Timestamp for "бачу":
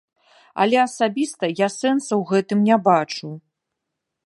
2.91-3.29